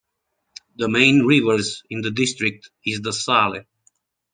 [0.77, 3.67] The main rivers in the district is the Saale.